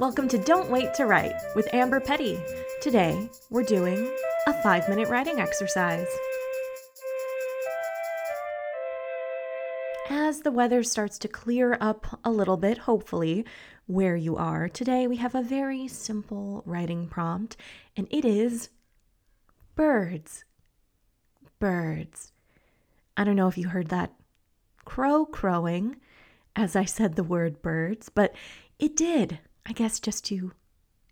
[0.00, 2.40] Welcome to Don't Wait to Write with Amber Petty.
[2.80, 4.10] Today, we're doing
[4.46, 6.06] a five minute writing exercise.
[10.08, 13.44] As the weather starts to clear up a little bit, hopefully,
[13.88, 17.58] where you are, today we have a very simple writing prompt,
[17.94, 18.70] and it is
[19.74, 20.46] birds.
[21.58, 22.32] Birds.
[23.18, 24.14] I don't know if you heard that
[24.86, 25.96] crow crowing
[26.56, 28.34] as I said the word birds, but
[28.78, 29.40] it did.
[29.70, 30.50] I guess just to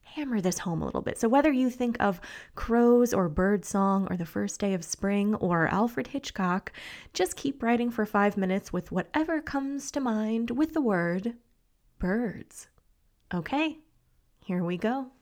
[0.02, 1.16] hammer this home a little bit.
[1.16, 2.20] So, whether you think of
[2.56, 6.72] crows or bird song or the first day of spring or Alfred Hitchcock,
[7.14, 11.34] just keep writing for five minutes with whatever comes to mind with the word
[12.00, 12.66] birds.
[13.32, 13.78] Okay,
[14.44, 15.12] here we go.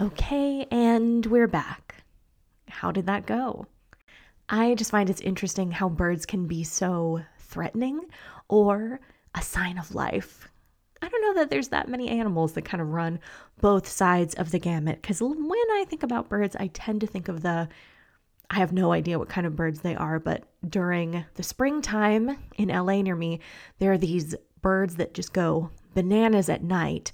[0.00, 2.02] Okay, and we're back.
[2.68, 3.66] How did that go?
[4.48, 8.00] I just find it's interesting how birds can be so threatening
[8.48, 8.98] or
[9.36, 10.48] a sign of life.
[11.00, 13.20] I don't know that there's that many animals that kind of run
[13.60, 17.28] both sides of the gamut because when I think about birds, I tend to think
[17.28, 17.68] of the
[18.50, 22.68] I have no idea what kind of birds they are, but during the springtime in
[22.68, 23.38] LA near me,
[23.78, 27.12] there are these birds that just go bananas at night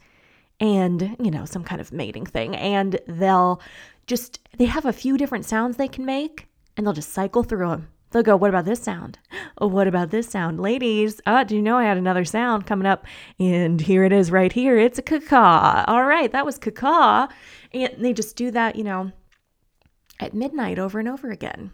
[0.61, 2.55] and, you know, some kind of mating thing.
[2.55, 3.61] And they'll
[4.07, 7.69] just, they have a few different sounds they can make and they'll just cycle through
[7.69, 7.89] them.
[8.11, 9.19] They'll go, What about this sound?
[9.59, 10.61] Oh, what about this sound?
[10.61, 13.07] Ladies, uh, do you know I had another sound coming up?
[13.39, 14.77] And here it is right here.
[14.79, 15.85] It's a caw.
[15.87, 17.29] All right, that was caw.
[17.73, 19.13] And they just do that, you know,
[20.19, 21.71] at midnight over and over again.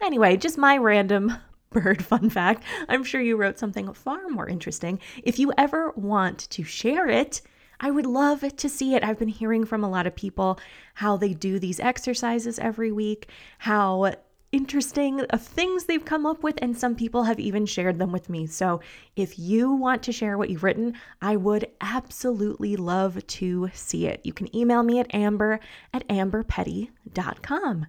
[0.00, 1.32] Anyway, just my random
[1.70, 2.62] bird fun fact.
[2.88, 4.98] I'm sure you wrote something far more interesting.
[5.24, 7.42] If you ever want to share it,
[7.80, 9.04] I would love to see it.
[9.04, 10.58] I've been hearing from a lot of people
[10.94, 13.28] how they do these exercises every week,
[13.58, 14.14] how
[14.52, 18.46] interesting things they've come up with, and some people have even shared them with me.
[18.46, 18.80] So
[19.14, 24.20] if you want to share what you've written, I would absolutely love to see it.
[24.24, 25.60] You can email me at amber
[25.92, 27.86] at amberpetty.com.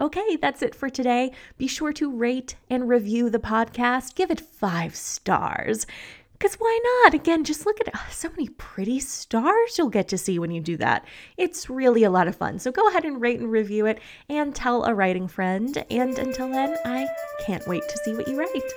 [0.00, 1.32] Okay, that's it for today.
[1.56, 4.14] Be sure to rate and review the podcast.
[4.14, 5.86] Give it five stars.
[6.34, 7.14] Because why not?
[7.14, 10.60] Again, just look at uh, so many pretty stars you'll get to see when you
[10.60, 11.06] do that.
[11.36, 12.58] It's really a lot of fun.
[12.58, 15.84] So go ahead and rate and review it and tell a writing friend.
[15.90, 17.08] And until then, I
[17.46, 18.72] can't wait to see what you write.